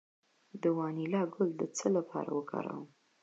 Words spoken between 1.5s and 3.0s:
د څه لپاره وکاروم؟